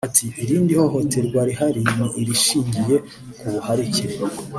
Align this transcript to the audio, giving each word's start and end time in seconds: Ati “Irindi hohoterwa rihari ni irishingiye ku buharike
Ati 0.07 0.25
“Irindi 0.43 0.71
hohoterwa 0.79 1.39
rihari 1.49 1.79
ni 1.97 2.07
irishingiye 2.21 2.95
ku 3.37 3.45
buharike 3.53 4.05